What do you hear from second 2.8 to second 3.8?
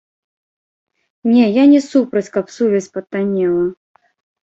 патаннела.